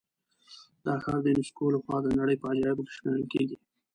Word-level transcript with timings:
دا 0.85 0.93
ښار 1.03 1.19
د 1.23 1.27
یونسکو 1.33 1.65
له 1.73 1.79
خوا 1.83 1.97
د 2.03 2.07
نړۍ 2.19 2.35
په 2.39 2.45
عجایبو 2.51 2.85
کې 2.87 2.93
شمېرل 2.97 3.25
کېږي. 3.33 3.57